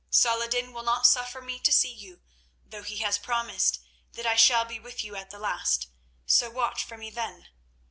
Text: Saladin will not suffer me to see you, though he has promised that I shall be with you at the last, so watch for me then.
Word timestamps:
Saladin 0.09 0.73
will 0.73 0.81
not 0.81 1.05
suffer 1.05 1.43
me 1.43 1.59
to 1.59 1.71
see 1.71 1.93
you, 1.93 2.23
though 2.65 2.81
he 2.81 2.97
has 3.03 3.19
promised 3.19 3.79
that 4.13 4.25
I 4.25 4.35
shall 4.35 4.65
be 4.65 4.79
with 4.79 5.03
you 5.03 5.15
at 5.15 5.29
the 5.29 5.37
last, 5.37 5.89
so 6.25 6.49
watch 6.49 6.83
for 6.83 6.97
me 6.97 7.11
then. 7.11 7.49